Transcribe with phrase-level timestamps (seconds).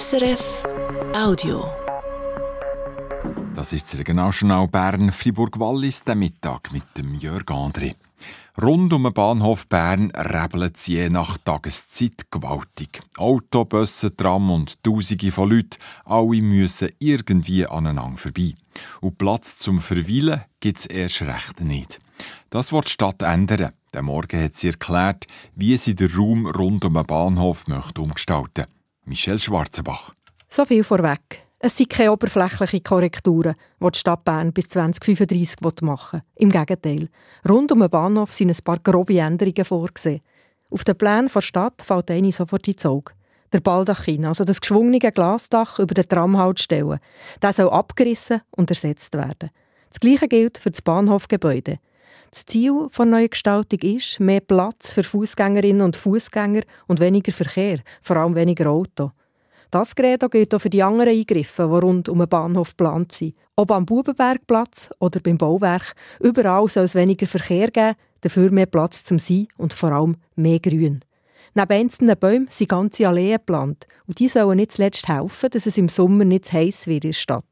[0.00, 0.62] SRF
[1.14, 1.70] Audio.
[3.54, 7.94] Das ist das Regionaljournal Bern Fribourg-Wallis, der Mittag mit dem Jörg André.
[8.62, 13.02] Rund um den Bahnhof Bern rebelt es je nach Tageszeit gewaltig.
[13.18, 18.54] Auto, Busse, Tram und Tausende von Leuten, alle müssen irgendwie aneinander vorbei.
[19.02, 22.00] Und Platz zum Verweilen gibt es erst recht nicht.
[22.48, 23.72] Das wird die Stadt ändern.
[23.92, 28.64] Der Morgen hat sie erklärt, wie sie den Raum rund um den Bahnhof möchte umgestalten
[29.04, 30.14] Michelle Schwarzenbach.
[30.48, 31.46] So viel vorweg.
[31.58, 36.22] Es sind keine oberflächlichen Korrekturen, die die Stadt Bern bis 2035 machen will.
[36.36, 37.08] Im Gegenteil.
[37.48, 40.22] Rund um den Bahnhof sind ein paar grobe Änderungen vorgesehen.
[40.70, 43.12] Auf den Plänen der Stadt fällt eine sofort ins Auge.
[43.52, 46.98] Der Baldachin, also das geschwungene Glasdach über den Tramhaltestellen,
[47.42, 49.50] der soll abgerissen und ersetzt werden.
[49.90, 51.78] Das Gleiche gilt für das Bahnhofgebäude.
[52.32, 57.80] Das Ziel der neuen Gestaltung ist mehr Platz für Fußgängerinnen und Fußgänger und weniger Verkehr,
[58.00, 59.10] vor allem weniger Auto.
[59.70, 63.34] Das Gerät gilt auch für die anderen Eingriffe, die rund um den Bahnhof geplant sind.
[63.54, 69.04] Ob am Bubenbergplatz oder beim Bauwerk, überall soll es weniger Verkehr geben, dafür mehr Platz
[69.04, 71.04] zum Sein und vor allem mehr Grün.
[71.52, 75.76] Neben einzelnen Bäumen sind ganze Alleen geplant und die sollen nicht zuletzt helfen, dass es
[75.76, 77.44] im Sommer nicht zu heiß wird in der Stadt.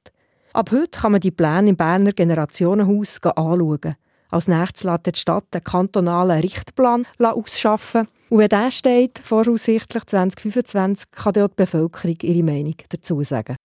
[0.54, 3.96] Ab heute kann man die Pläne im Berner Generationenhaus anschauen.
[4.30, 8.08] Als nächstes lässt die Stadt einen kantonalen Richtplan ausschaffen.
[8.28, 13.56] Und wenn der steht, voraussichtlich 2025, kann dort die Bevölkerung ihre Meinung dazu sagen.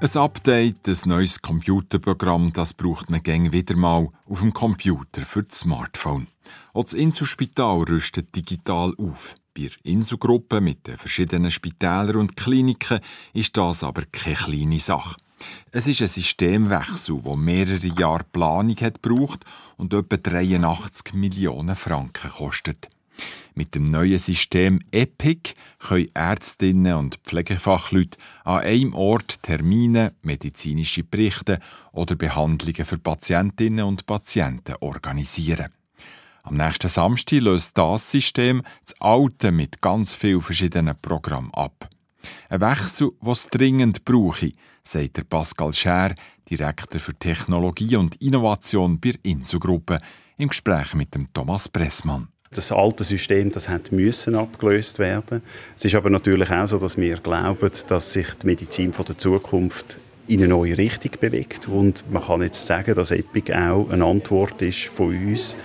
[0.00, 5.42] Ein Update, ein neues Computerprogramm, das braucht man gäng wieder mal auf dem Computer für
[5.42, 6.28] das Smartphone.
[6.74, 9.34] Auch das Inselspital rüstet digital auf.
[9.56, 13.00] Bei der Inselgruppe mit den verschiedenen Spitälern und Kliniken
[13.32, 15.16] ist das aber keine kleine Sache.
[15.72, 19.40] Es ist ein Systemwechsel, der mehrere Jahre Planung hat gebraucht
[19.76, 22.88] und etwa 83 Millionen Franken kostet.
[23.54, 31.60] Mit dem neuen System EPIC können Ärztinnen und Pflegefachleute an einem Ort Termine, medizinische Berichte
[31.92, 35.72] oder Behandlungen für Patientinnen und Patienten organisieren.
[36.42, 41.88] Am nächsten Samstag löst das System das alte mit ganz vielen verschiedenen Programmen ab.
[42.48, 44.52] Ein Wechsel, was dringend brauche,
[44.82, 46.14] sagt der Pascal Scher,
[46.50, 49.98] Direktor für Technologie und Innovation bei Insugruppe,
[50.36, 52.28] im Gespräch mit dem Thomas Pressmann.
[52.50, 55.42] Das alte System, das hat müssen abgelöst werden.
[55.74, 59.18] Es ist aber natürlich auch so, dass wir glauben, dass sich die Medizin von der
[59.18, 59.98] Zukunft
[60.28, 61.68] in eine neue Richtung bewegt.
[61.68, 65.56] Und man kann jetzt sagen, dass Epic auch eine Antwort ist von uns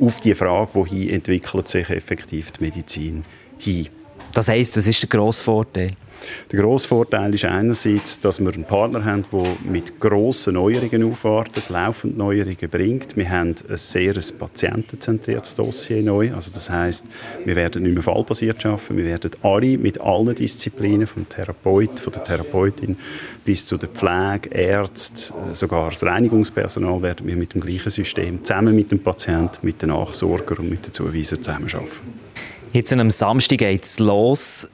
[0.00, 3.24] auf die Frage, wohin entwickelt sich effektiv die Medizin
[3.58, 3.88] hin.
[4.32, 5.92] Das heisst, was ist der grosse Vorteil?
[6.50, 11.68] Der grosse Vorteil ist einerseits, dass wir einen Partner haben, der mit grossen Neuerungen aufwartet,
[11.68, 13.16] laufend Neuerungen bringt.
[13.16, 16.32] Wir haben ein sehr patientenzentriertes Dossier neu.
[16.34, 17.06] Also das heißt,
[17.44, 18.96] wir werden nicht mehr fallbasiert arbeiten.
[18.96, 22.96] Wir werden alle mit allen Disziplinen, vom Therapeut, von der Therapeutin
[23.44, 28.74] bis zu der Pflege, Ärzte, sogar das Reinigungspersonal werden wir mit dem gleichen System zusammen
[28.74, 32.25] mit dem Patienten, mit den Nachsorgern und mit den Zuweisern zusammenarbeiten.
[32.72, 34.68] Jetzt am Samstag geht es los.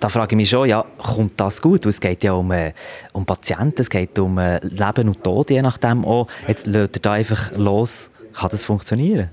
[0.00, 1.86] Da frage ich mich schon, ja, kommt das gut?
[1.86, 2.72] es geht ja um, äh,
[3.12, 6.26] um Patienten, es geht um äh, Leben und Tod, je nachdem auch.
[6.46, 8.10] Jetzt lädt er da einfach los.
[8.34, 9.30] Kann das funktionieren?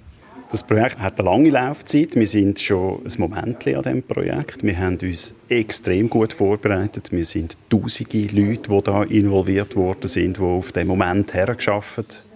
[0.54, 2.16] Das Projekt hat eine lange Laufzeit.
[2.16, 4.64] Wir sind schon ein Moment an diesem Projekt.
[4.64, 7.12] Wir haben uns extrem gut vorbereitet.
[7.12, 12.33] Wir sind tausende Leute, die da involviert worden sind, die auf den Moment hergeschafft haben.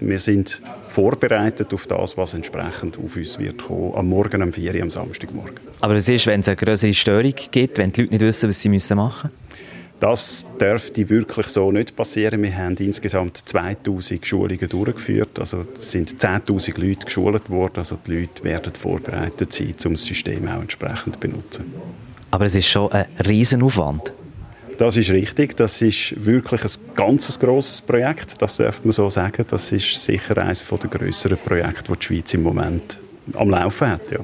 [0.00, 4.74] Wir sind vorbereitet auf das, was entsprechend auf uns wird kommen, am Morgen, am 4
[4.74, 5.60] Uhr, am Samstagmorgen.
[5.80, 8.60] Aber es ist, wenn es eine größere Störung gibt, wenn die Leute nicht wissen, was
[8.60, 9.30] sie machen müssen?
[10.00, 12.42] Das dürfte wirklich so nicht passieren.
[12.42, 15.38] Wir haben insgesamt 2000 Schulungen durchgeführt.
[15.38, 17.76] Also es sind 10.000 Leute geschult worden.
[17.76, 21.72] Also die Leute werden vorbereitet sein, um das System auch entsprechend zu benutzen.
[22.32, 24.12] Aber es ist schon ein Riesenaufwand.
[24.78, 25.56] Das ist richtig.
[25.56, 28.40] Das ist wirklich ein ganz grosses Projekt.
[28.40, 29.44] Das darf man so sagen.
[29.48, 32.98] Das ist sicher eines der grösseren Projekte, die die Schweiz im Moment
[33.34, 34.10] am Laufen hat.
[34.10, 34.20] Ja.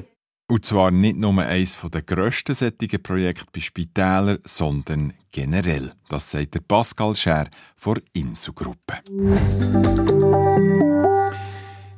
[0.49, 5.91] Und zwar nicht nur eines der grössten solchen Projekte bei Spitälern, sondern generell.
[6.09, 8.95] Das sagt der Pascal Scher von Insugruppe.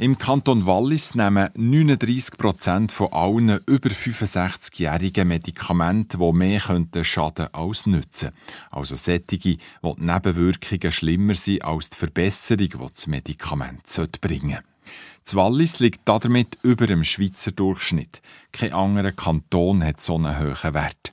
[0.02, 7.54] Im Kanton Wallis nehmen 39 Prozent von allen über 65-jährigen Medikamente, die mehr könnten schaden
[7.54, 8.32] als nützen.
[8.72, 13.84] Also sättige, wo die Nebenwirkungen schlimmer sind als die Verbesserung, die das Medikament
[14.22, 14.64] bringen sollte.
[15.24, 18.24] Das Wallis liegt damit über dem Schweizer Durchschnitt.
[18.52, 21.12] Kein anderer Kanton hat so einen hohen Wert.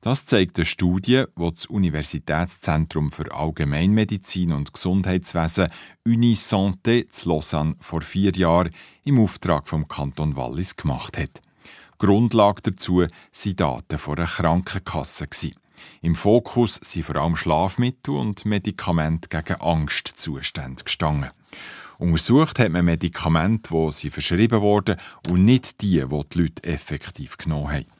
[0.00, 5.68] Das zeigt eine Studie, die das Universitätszentrum für Allgemeinmedizin und Gesundheitswesen
[6.06, 8.70] Unisanté zu Lausanne vor vier Jahren
[9.04, 11.40] im Auftrag vom Kanton Wallis gemacht hat.
[11.98, 15.28] Grundlage dazu waren Daten von einer Krankenkasse.
[16.00, 21.30] Im Fokus sind vor allem Schlafmittel und Medikamente gegen Angstzustände gestanden.
[21.98, 24.96] Untersucht hat man Medikamente, die sie verschrieben wurden
[25.28, 27.99] und nicht die, die die Leute effektiv genommen haben.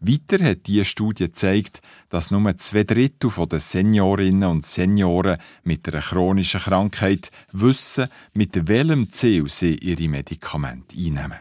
[0.00, 6.02] Weiter hat diese Studie gezeigt, dass nur zwei Drittel der Seniorinnen und Senioren mit einer
[6.02, 11.40] chronischen Krankheit wissen, mit welchem Ziel sie ihre Medikamente einnehmen.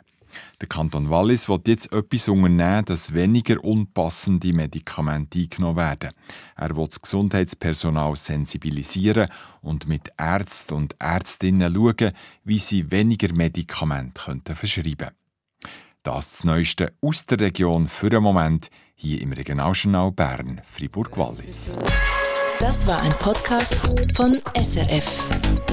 [0.61, 6.11] Der Kanton Wallis will jetzt etwas unternehmen, dass weniger unpassende Medikamente eingenommen werden.
[6.57, 9.29] Er will das Gesundheitspersonal sensibilisieren
[9.61, 12.11] und mit Ärzten und Ärztinnen schauen,
[12.43, 15.18] wie sie weniger Medikamente verschreiben können.
[16.09, 21.75] Das, das Neueste aus der Region für den Moment hier im Regionaljournal Bern, Fribourg-Wallis.
[22.59, 23.77] Das war ein Podcast
[24.15, 25.68] von SRF.